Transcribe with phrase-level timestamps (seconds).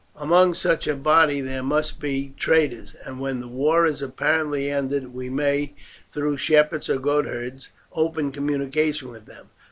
[0.15, 5.13] "Among such a body there must be traitors, and when the war is apparently ended
[5.13, 5.75] we may,
[6.11, 9.49] through shepherds or goatherds, open communication with them.